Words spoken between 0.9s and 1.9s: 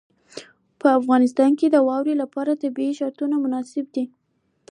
افغانستان کې د